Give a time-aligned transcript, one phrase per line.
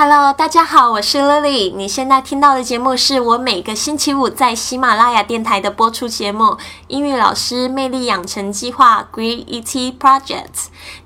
[0.00, 1.74] Hello，大家好，我是 Lily。
[1.74, 6.44] 你现在听到的节目是我每个星期五在喜马拉雅电台的播出节目
[6.86, 10.52] 《英语老师魅力养成计划 Great ET Project》。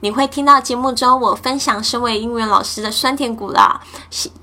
[0.01, 3.81] 你会听到节目中我分享身为英语老师的酸甜苦辣、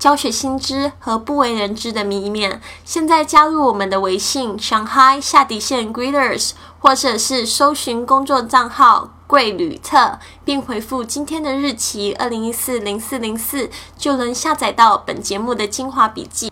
[0.00, 2.60] 教学新知和不为人知的一面。
[2.84, 9.10] 现在加入我们的微信 Shanghai 下底线 Greeters，或者是搜寻工作账号。
[9.30, 16.50] 贵旅册，并回复今天的日期二零一四零四零四，就能下载到本节目的精华笔记。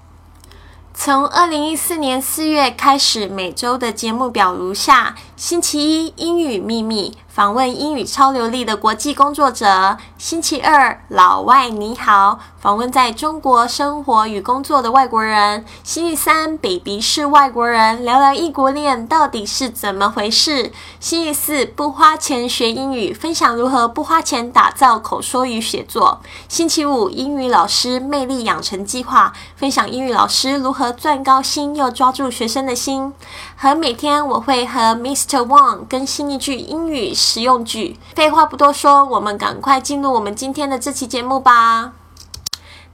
[0.94, 7.16] 从二零一四年四月开始，每周的节目表如下：星期一英语秘密。
[7.28, 9.96] 访问英语超流利的国际工作者。
[10.16, 15.64] 星期二，老外你好，访问在中国生活与工作的外国人。
[15.84, 20.72] 星期三，baby 是外国人，聊聊异国恋到底是怎么回事。
[20.98, 26.20] 星期四，不花钱学英语，分享如何不花钱打造口说与写作。
[26.48, 33.14] 星期五，英语老师魅力养成计划，分享英语老师如何赚高薪又抓住学生的心。
[33.54, 35.46] 和每天我会和 Miss Mr.
[35.46, 37.12] Wang 更新一句英语。
[37.12, 37.98] 实用句。
[38.16, 41.92] 废话不多说，我们赶快进入我们今天的这期节目吧。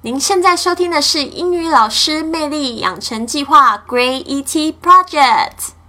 [0.01, 5.84] 您现在收听的是英语老师魅力养成计划 Great ET Project。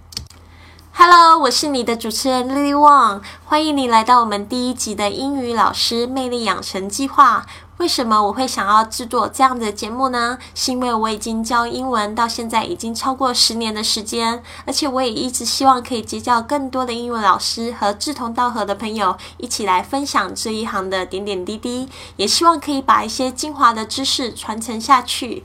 [0.98, 7.44] Hello，我是你的主持人 Lily Wang，欢迎你来到我们第一集的英语老师魅力养成计划。
[7.76, 10.38] 为什么我会想要制作这样的节目呢？
[10.54, 25.44] 是因为我已经教英文到现在已经超过十年的时间，而且我也一直希望可以结交更多的英文老师和志同道合的朋友，一起来分享这一行的点点滴滴，也希望可以把一些精华的知识传承下去。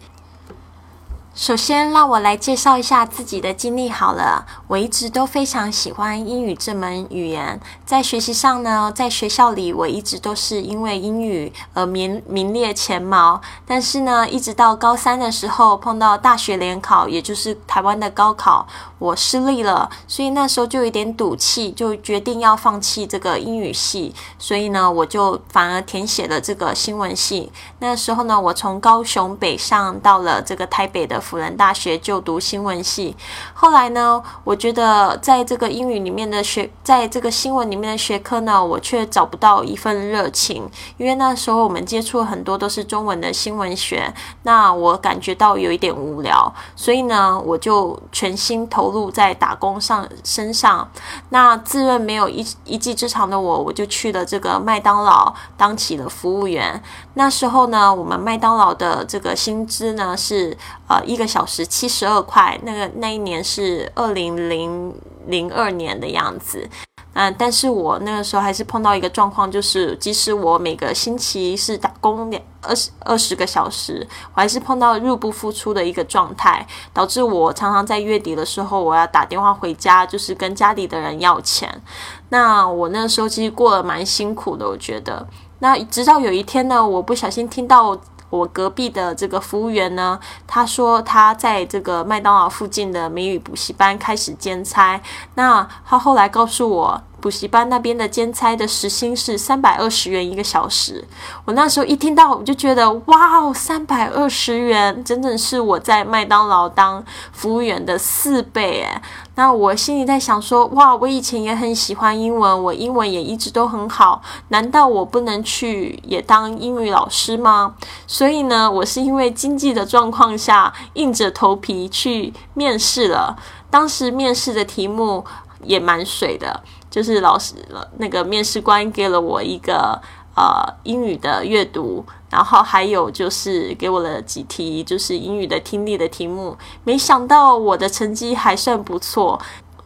[1.34, 4.46] 首先，让我来介绍一下自己的经历好了。
[4.68, 13.40] 我一直都非常喜欢英语这门语言，在学习上呢，在学校里我一直都是因为英语而名名列前茅。
[13.66, 18.68] 但是呢，一直到高三的时候碰到大学联考，也就是台湾的高考，
[19.00, 24.14] 我失利了，所以那时候就有点赌气，就决定要放弃这个英语系。
[24.38, 27.50] 所以呢，我就反而填写了这个新闻系。
[27.80, 31.21] 那时候呢，我从高雄北上到了这个台北的。
[31.22, 33.16] 辅仁大学就读新闻系，
[33.54, 40.68] 后来呢，我觉得在这个英语里面的学，在这个新闻里面的学科呢，我却找不到一份热情，
[40.98, 44.12] 因为那时候我们接触很多都是中文的新闻学，
[44.42, 50.90] 那我感觉到有一点无聊，所以呢，我就全心投入在打工上身上。
[51.30, 56.82] 那自认没有一一技之长的我，我就去了这个麦当劳当起了服务员。
[57.14, 61.00] 那时候呢，我们麦当劳的这个薪资呢是呃。
[61.12, 64.96] 一个小时七十二块，那个那一年是二零零
[65.28, 66.70] 零二年的样子，
[67.14, 81.82] 嗯，但是我那个时候还是碰到一个状况，就是即使我每个星期是打工两二十二十个小时，我还是碰到入不敷出的一个状态，导致我常常在月底的时候，我要打电话回家，就是跟家里的人要钱。
[82.30, 85.28] 那我那个时候其实过得蛮辛苦的，我觉得。
[85.60, 88.00] 那直到有一天呢，我不小心听到。
[88.32, 95.00] 我隔壁的这个服务员呢，他说他在这个麦当劳附近的谜语补习班开始兼差。
[95.36, 97.04] 那他后来告诉我。
[97.22, 101.08] 补习班那边的兼差的时薪是三百二十元一个小时，
[101.46, 109.02] 我那时候一听到我就觉得哇哦，三百二十元，整整是我在麦当劳当服务员的四倍诶。
[109.36, 117.76] 那我心里在想说，哇，我以前也很喜欢英文，我英文也一直都很好，难道我不能去也当英语老师吗？
[118.08, 123.38] 所以呢，我是因为经济的状况下，硬着头皮去面试了。
[123.70, 125.24] 当时面试的题目
[125.64, 126.62] 也蛮水的。
[126.92, 127.56] 就是老师
[127.98, 130.00] 那个面试官给了我一个
[130.36, 139.42] 呃英语的阅读，然后还有就是给我了几题就是英语的听力的题目，没想到我的成绩还算不错。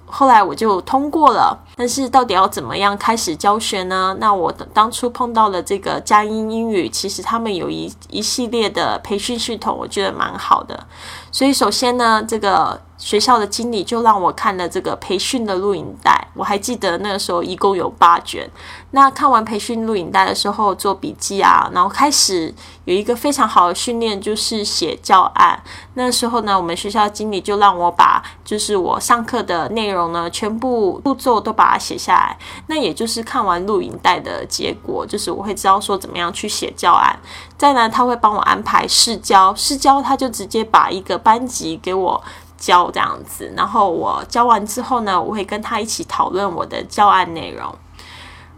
[0.08, 4.16] 后来我就通过了，但是到底要怎么样开始教学呢？
[4.20, 10.86] 那我当初碰到了这个佳音英语，其实他们有一一系列的培训系统，我觉得蛮好的。
[11.32, 18.50] 所以首先呢，这个学校的经理就让我看了这个培训的录影带，我还记得那个时候一共有八卷。
[18.92, 22.54] 那看完培训录影带的时候，做笔记啊，然后开始
[22.86, 25.62] 有一个非常好的训练，就是写教案。
[25.96, 32.38] 那时候呢，我们学校经理就让我把就是我上课的内容呢，全部步骤都把它写下来。
[32.68, 37.20] 那也就是看完录影带的结果，就是我会知道说怎么样去写教案。
[37.58, 42.24] 再呢，他会帮我安排试教，试教他就直接把一个班级给我
[42.66, 43.54] 教这样子。
[43.56, 47.76] 然后我教完之后呢，我会跟他一起讨论我的教案内容。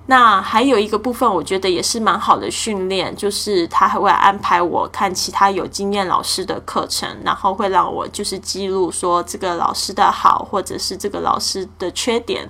[0.10, 12.50] 那还有一个部分，我觉得也是蛮好的训练，就是他还会安排我看其他有经验老师的课程，然后会让我就是记录说这个老师的好，或者是这个老师的缺点，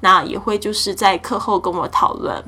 [0.00, 2.42] 那也会就是在课后跟我讨论。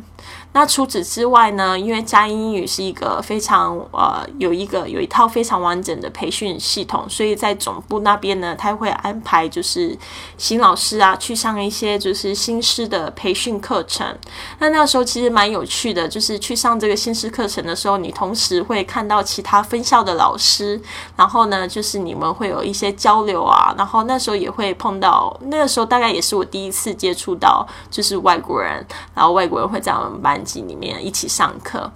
[0.53, 1.79] 那除此之外呢？
[1.79, 9.97] 因为佳音英语是一个非常呃有一个有一套非常完整的培训系统，所以在总部那边呢，他会安排就是
[10.39, 14.19] 新老师啊去上一些就是新师的培训课程。
[14.59, 20.81] 那那时候其实蛮有趣的，就是去上这个新师课程的时候，你同时会看到其他分校的老师，
[21.15, 28.85] 然后呢，就是你们会有一些交流啊，然后那时候也会碰到，那个时候大概也是我第一次接触到就是外国人，
[29.15, 30.38] 然后外国人会在我们班。
[30.45, 31.91] 级里面一起上课，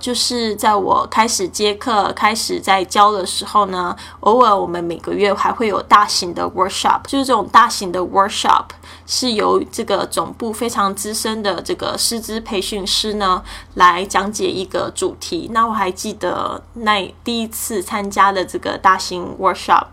[0.00, 8.64] 就是在我开始接课、开始在教的时候呢，偶尔我们每个月还会有大型的 workshop，就是这种大型的 workshop
[9.06, 13.42] 是由这个总部非常资深的这个师资培训师呢
[13.74, 15.48] 来讲解一个主题。
[15.52, 19.86] 那我还记得那第一次参加的这个大型 workshop，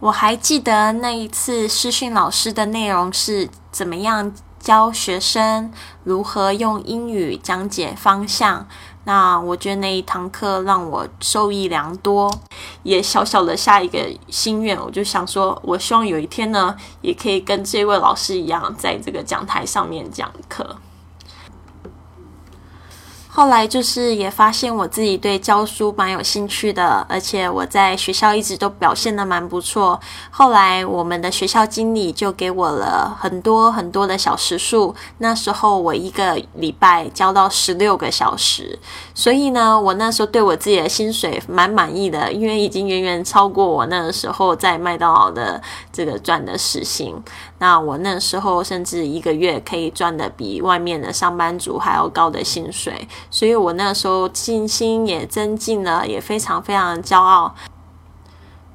[0.00, 4.30] 我还记得那一次师训老师的内容是怎么样。
[4.60, 5.72] 教学生
[6.04, 8.68] 如何用英语讲解方向，
[9.04, 12.30] 那我觉得那一堂课让我受益良多，
[12.82, 13.98] 也小小的下一个
[14.28, 20.76] 心愿，我就想说，我希望有一天呢，也可以跟这位老师一样，在这个讲台上面讲课。
[23.32, 29.98] 后来就是也发现我自己对教书蛮有兴趣的，而且我在学校一直都表现的蛮不错。
[30.30, 38.76] 后来我们的学校经理就给我了很多很多的小时数，那时候我一个礼拜教到十六个小时，
[39.14, 45.62] 所以呢，我那时候对我自己的薪水蛮满意的，因为已经远远超过我那个时候在麦当劳的
[45.92, 47.14] 这个赚的时薪。
[47.60, 57.54] 那我那时候甚至一个月可以赚的比外面的上班族还要高的薪水，所以我那时候信心也增进了，也非常非常骄傲。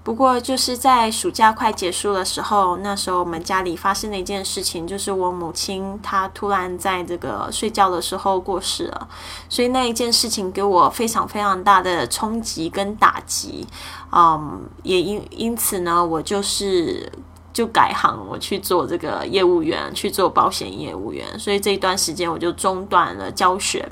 [0.04, 9.08] 不过就是在暑假快结束的时候，那时候我们家里发生了一件事情，就是我母亲她突然在这个睡觉的时候过世了，
[9.50, 13.68] 所以那一件事情给我非常非常大的冲击跟打击，
[14.12, 17.12] 嗯，也因因此呢，我就是。
[17.56, 23.90] 就改行，我去做这个业务员，去做保险业务员，所以这一段时间我就中断了教学。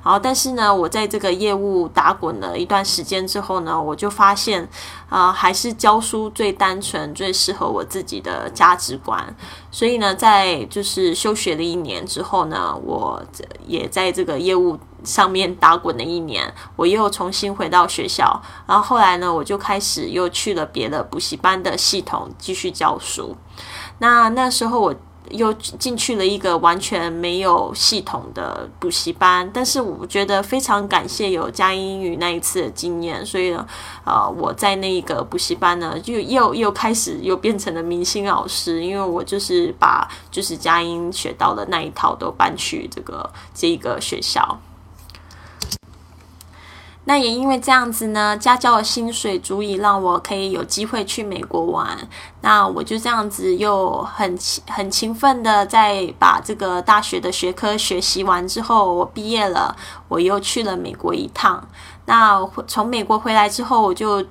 [0.00, 4.66] 好，但是呢，我在这个业务打滚了一段时间之后呢，我就发现，
[5.10, 9.36] 啊，还是教书最单纯、最适合我自己的价值观。
[9.70, 13.22] 所以呢，在就是休学了一年之后呢，我
[13.66, 18.42] 也在这个业务上面打滚了一年，我又重新回到学校。
[18.66, 23.36] 然后后来呢，我就开始又去了别的补习班的系统继续教书。
[23.98, 24.94] 那那时候我。
[25.30, 33.66] 又进去了一个完全没有系统的补习班，但是我觉得非常感谢有加英语那一次的经验，所以呢，
[34.04, 44.60] 呃，我在那一个补习班呢，就又又开始又变成了明星老师，因为我就是把就是佳音学到的那一套都搬去这个这个学校。
[47.04, 51.98] 那也因为这样子呢，家教的薪水足以让我可以有机会去美国玩。
[52.40, 54.38] 那我就这样子又很
[54.68, 59.76] 很勤奋的在把这个大学的学科学习完之后，我毕业了，
[60.08, 61.66] 我又去了美国一趟。
[62.06, 64.24] 那从美国回来之后，我就。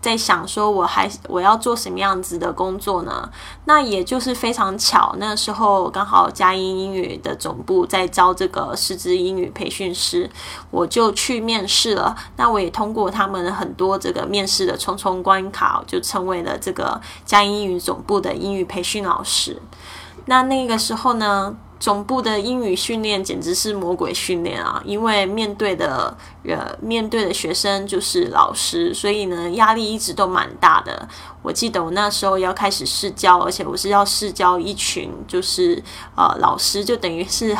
[0.00, 3.28] 在想说，我还我要做什么样子的工作呢？
[3.64, 10.30] 那也就是非常巧，那时候刚好佳音英语的总部在招这个师资英语培训师，
[10.70, 12.16] 我就去面试了。
[12.36, 19.60] 那我也通过他们很多这个面试的重重关卡，就成为了这个佳音英语总部的英语培训老师。
[20.26, 21.56] 那那个时候呢？
[21.80, 24.82] 总部的英语训练简直是魔鬼训练啊！
[24.84, 31.08] 因为面对的呃面对的学生就是老师，所以呢压力一直都蛮大的。
[31.42, 35.82] 我记得我那时候要开始试教，而且我是要试教一群就是
[36.16, 37.56] 呃老师，就等于是。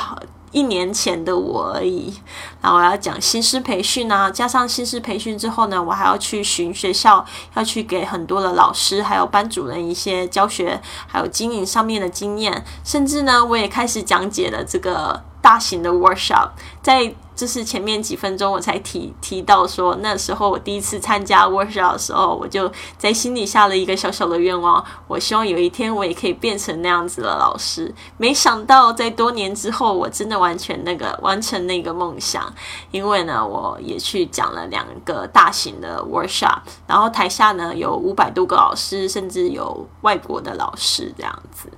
[0.50, 2.14] 一年前的我而已，
[2.60, 7.24] 然后我要讲新师培训啊，加上新师培训之后呢，我还要去巡学校，
[7.54, 16.50] 要去给很多的老师还有班主任一些教学还有经营上面的经验，甚至呢，我也开始讲解了这个大型的 workshop，
[16.82, 17.14] 在。
[17.38, 27.94] 就是前面几分钟我才提提到说，那时候我第一次参加 workshop 的时候，我就在心里下了一个小小的愿望，我希望有一天我也可以变成那样子的老师。
[28.16, 32.52] 没想到在多年之后，我真的完全那个完成那个梦想，
[32.90, 41.70] 因为呢，我也去讲了两个大型的 workshop，然后台下呢有五百多个老师，甚至有外国的老师这样子。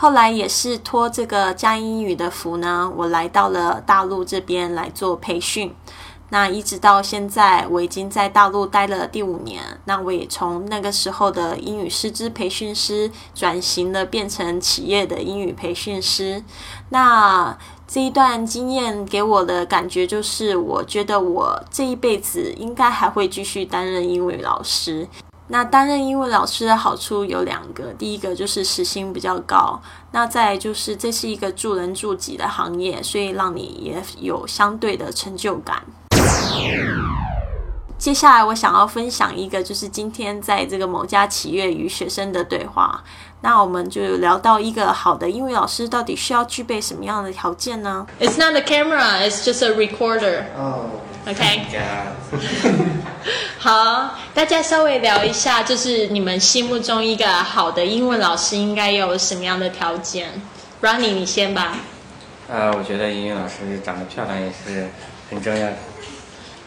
[0.00, 5.74] 后来也是托这个加英语的福呢，我来到了大陆这边来做培训。
[6.30, 9.60] 那一直到现在，我已经在大陆待了第五年。
[9.86, 16.44] 那我也从那个时候的英语师资培训师转型了，变成企业的英语培训师。
[16.90, 25.08] 那这一段经验给我的感觉就是，我觉得我这一辈子应该还会继续担任英语老师。
[25.50, 29.80] 那担任英文老师的好处有两个，第一个就是时薪比较高，
[30.12, 35.82] 那再就是这是一个助人助己的行业，所以让你也有相对的成就感。
[37.96, 43.02] 接下来我想要分享一个，就是今天在这个某家企业与学生的对话。
[43.40, 50.44] 那我们就聊到一个好的英语老师到底需要具备什么样的条件呢？It's not a camera, it's just a recorder.
[51.28, 51.42] OK.
[53.58, 60.30] 好，大家稍微聊一下，就是你们心目中一个好的英文老师应该有什么样的条件
[60.80, 61.76] ？Running，你先吧。
[62.48, 64.88] 呃，我觉得英语老师长得漂亮也是
[65.28, 65.76] 很重要的。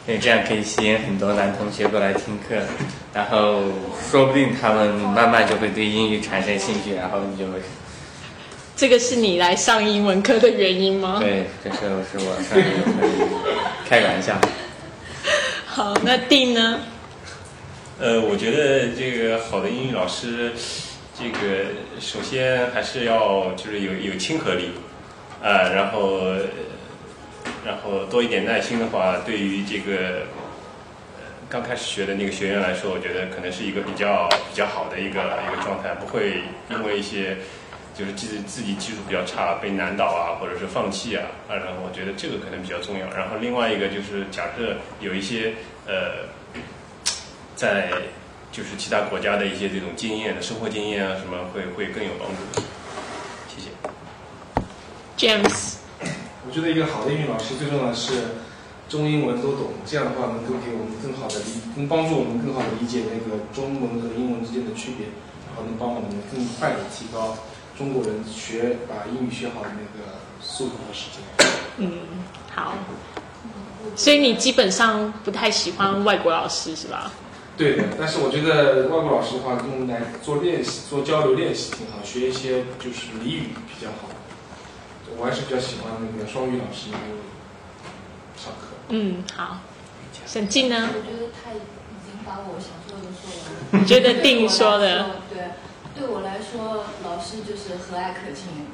[0.07, 2.55] 因为这样可以吸引很多男同学过来听课，
[3.13, 3.63] 然后
[4.11, 7.59] 说不定他们慢慢就会对英语产生兴趣，然后你就会。
[8.81, 11.19] 这个是你来上英文课的原因吗？
[11.19, 14.35] 对，这是是我上英文课开玩笑。
[15.67, 16.79] 好，那定呢？
[17.99, 20.53] 呃，我觉得这个好的英语老师，
[21.15, 21.65] 这个
[21.99, 24.71] 首先还是要就是有有亲和力，
[25.43, 26.31] 啊，然后。
[27.63, 30.23] 然后多一点耐心的话，对于这个
[31.47, 37.37] 刚开始学的那个学员来说，我觉得可能是一个比较比较好的一个一个状态，不会因为一些
[38.01, 41.53] 就是自己自己技术比较差被难倒啊，或者是放弃啊啊。
[41.53, 43.05] 然后我觉得这个可能比较重要。
[43.13, 45.53] 然后另外一个就是，假设有一些
[45.85, 46.25] 呃，
[47.55, 47.91] 在
[48.51, 52.61] 就是其他国家的一些这种经验的生活经验啊什么，会会更有帮助。
[53.47, 53.69] 谢谢
[55.15, 55.75] ，James。
[56.47, 58.41] 我觉得一个好的英语老师最重要的是
[58.89, 65.13] 中英文都懂，这样的话能够给我们更好的理，能帮助我们更好的理解那个中文和英文之间的区别，
[65.45, 67.37] 然后能帮我们更快的提高
[67.77, 71.21] 中国人学把英语学好的那个速度和时间。
[71.77, 71.91] 嗯，
[72.53, 72.73] 好。
[73.95, 77.11] 所以你基本上不太喜欢外国老师是吧？
[77.57, 84.09] 对的，但是我觉得外国老师的话用来做练习、做交流练习挺好，学一些就是俚语比较好。
[85.17, 86.91] 我还是比较喜欢那个双语老师
[88.37, 88.67] 上课。
[88.89, 89.59] 嗯，好。
[90.25, 90.89] 沈静呢？
[90.93, 91.59] 我觉得他已
[92.05, 93.81] 经把我想说的说了。
[93.81, 95.17] 你觉得定说的？
[95.33, 95.43] 对，
[96.01, 98.65] 对我来说，老师就是和蔼可亲，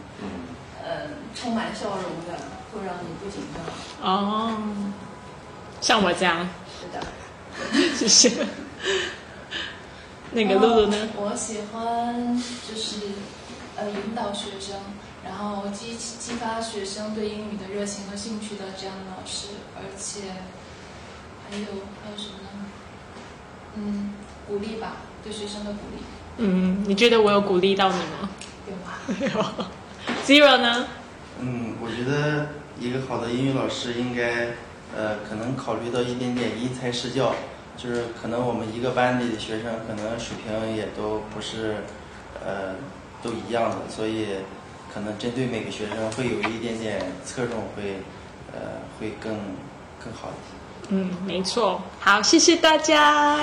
[0.81, 2.39] 呃，充满笑容的，
[2.71, 3.61] 会让你不紧张。
[4.01, 4.55] 哦，
[5.81, 6.47] 像我这样。
[6.79, 7.05] 是的。
[7.93, 8.31] 谢谢。
[10.31, 11.09] 那个露露呢？
[11.17, 12.95] 我喜欢就是
[13.75, 14.77] 呃引导学生。
[15.25, 20.21] 然后激激发学生对英语的热情和兴趣的这样的老师，而且
[21.49, 21.65] 还有
[22.01, 22.65] 还有什么呢？
[23.75, 24.13] 嗯，
[24.47, 26.01] 鼓励吧，对学生的鼓励。
[26.37, 28.29] 嗯，你觉得我有鼓励到你吗？
[28.67, 28.99] 有啊。
[29.33, 29.65] 有。
[30.25, 30.87] Zero 呢？
[31.39, 34.55] 嗯，我觉得一个好的英语老师应该，
[34.95, 37.33] 呃，可能考虑到一点点因材施教，
[37.77, 41.77] 就是可能我们一个班里的学生可能水平也都不是，
[42.45, 42.75] 呃，
[43.21, 44.27] 都一样的，所以。
[44.93, 48.01] 可能针对每个学生会有一点点侧重，会
[48.51, 49.31] 呃会更
[50.03, 50.87] 更好一些。
[50.89, 51.81] 嗯，没错。
[51.99, 53.37] 好，谢谢大家。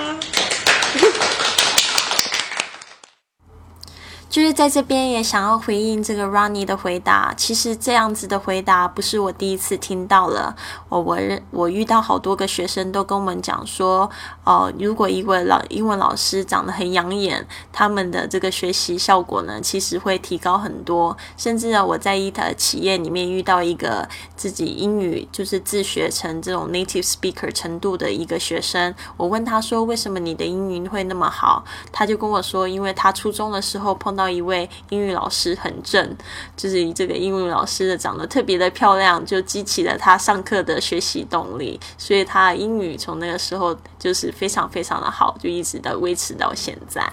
[4.34, 7.32] 就是在这边也想要回应这个 Ronnie 的回答。
[7.36, 10.56] 其实这样子的回答不是我第一次听到了。
[10.88, 11.16] 我我
[11.52, 14.10] 我遇到好多个学生都跟我们讲说，
[14.42, 21.16] 哦，如果一位老英文老师长得很养眼，他们的这个学习效果呢，其实会提高很多。
[21.36, 31.64] 甚至呢，我在一的企业里面遇到一个自己英语就是自学成这种 native speaker 程度的一个学生，我问他说，为什么你的英语会那么好？
[31.92, 34.23] 他就跟我说，因为他初中的时候碰到。
[34.30, 36.16] 一位英语老师很正，
[36.56, 47.04] 就是这个英语老师的长得特别的漂亮，就激起了他上课的学习动力，所以他英语从那个时候就是非常非常的好，就一直的维持到现在。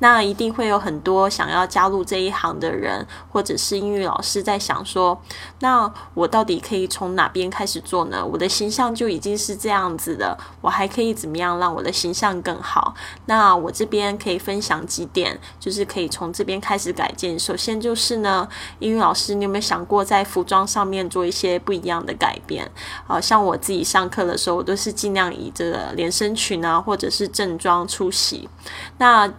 [0.00, 5.20] 那一定会有很多想要加入这一行的人，或者是英语老师在想说，
[5.60, 8.24] 那我到底可以从哪边开始做呢？
[8.24, 12.94] 我的形象就已经是这样子的，我还可以怎么样让我的形象更好？
[13.26, 17.38] 那我这边可以分享几点，就是可以从这边开始改进。
[17.38, 22.66] 首先就是呢，英语老师，你有没有想过在服装上面做一些不一样的改变？
[23.06, 28.48] 啊，像我自己上课的时候，我都是尽量以这个连身裙啊，或者是正装出席。
[28.96, 29.30] 那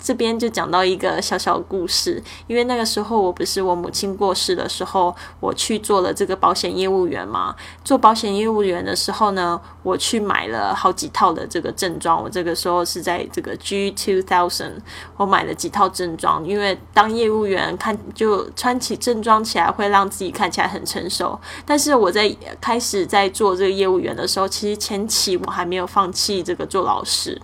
[0.00, 7.54] 这边就讲到一个小小故事，因为那个时候我不是我母亲过世的时候，我去做了这个保险业务员嘛。
[7.84, 12.22] 做保险业务员的时候呢，我去买了好几套的这个正装。
[12.22, 14.74] 我这个时候是在这个 G Two Thousand，
[15.16, 21.38] 我买了几套正装，因为当业务员看就穿起正装起来会让自己看起来很成熟。
[21.66, 27.40] 但是我在开始在做这个业务员的时候，其实前期我还没有放弃这个做老师。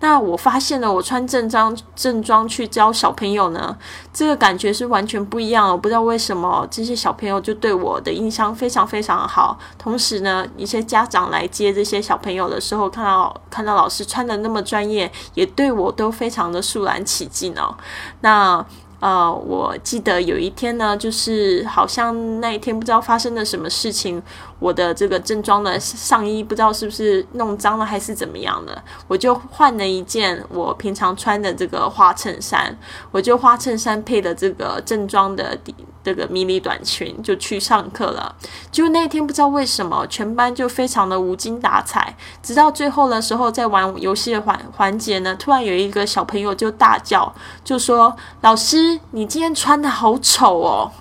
[0.00, 1.76] 那我发现了，我穿正装。
[1.96, 3.76] 正装去教小朋友呢，
[4.12, 5.68] 这个感觉是完全不一样。
[5.68, 9.58] 我不知道为什么这些小朋友就对我的印象非常非常好。
[9.78, 17.74] 同时呢，一些家长来接这些小朋友的时候，看到看到老师穿的那么专业，也对我都非常的肃然起敬哦。
[18.20, 18.64] 那。
[18.98, 24.20] 呃，我记得有一天呢，就是好像那一天不知道发生了什么事情，
[24.58, 32.76] 我的这个正装的上衣不知道是不是弄脏了还是怎么样的，我就换了一件我平常穿的这个花衬衫，
[33.10, 35.74] 我就花衬衫配的这个正装的底。
[36.06, 38.32] 这个迷你短裙就去上课了，
[38.70, 47.34] 就那天不知道为什么全班就非常的无精打采，直到最后的时候在玩游戏的环环节呢，突然有一个小朋友就大叫，
[47.64, 50.92] 就说：“老师，你今天穿的好丑哦！”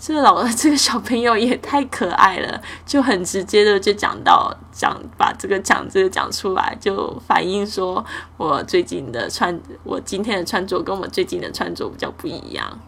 [0.00, 8.02] 这个老 这个小朋友也太可爱了，就很直接的就讲到讲把这个讲这个讲出来，就反映说
[8.38, 12.80] 我最近的穿，我今天的穿着跟我最近的穿着比较不一样。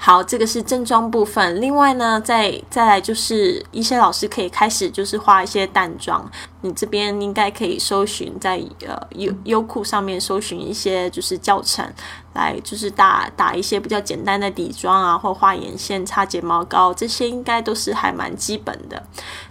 [0.00, 1.60] 好，这个是正装部分。
[1.60, 6.28] 另外呢，再再来就是一些老师可以开始就是画一些淡妆。
[6.62, 11.88] 你这边应该可以搜寻在呃优优酷上面搜寻一些就是教程，
[12.34, 19.02] 来就是打打一些比较简单的底妆啊，或画眼线、擦睫毛膏，这些应该都是还蛮基本的。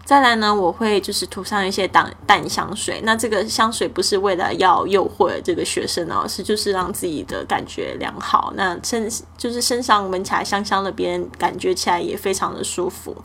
[0.04, 3.00] 再来呢，我会就是涂上一些淡淡香水。
[3.04, 8.52] 那这个香水不是为了要诱惑这个学生哦，是就是让自己的感觉良好。
[8.56, 13.16] 那身就是身上闻起来香香的，别人感觉起来也非常的舒服。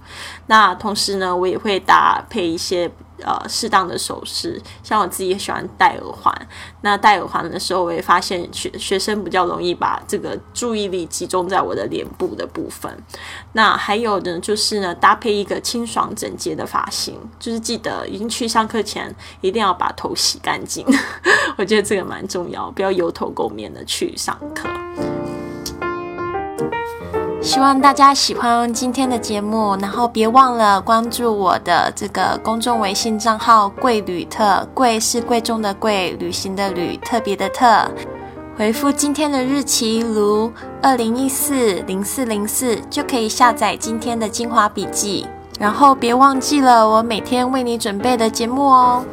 [0.47, 2.91] 那同时呢，我也会搭配一些。
[3.25, 6.49] 呃，适当的首饰，像我自己也喜欢戴耳环。
[6.83, 12.91] 那戴耳环的时候，我也发现学学生比较容易把这个注意力集中在我的脸部的部分。
[13.53, 20.85] 那还有呢，就是呢，搭配一个清爽整洁的发型，就是记得已经去上课前一定要把头洗干净。
[21.57, 24.69] 我觉得这个蛮重要，不要油头垢面的去上课。
[27.47, 37.89] 希望大家喜欢今天的节目，然后别忘了关注我的这个公众微信账号“贵旅特”，贵是贵重的贵，旅行的旅，特别的特。
[38.59, 45.25] 回复今天的日期，如二零一四零四零四，就可以下载今天的精华笔记。
[45.61, 49.05] 然后别忘记了我每天为你准备的节目哦。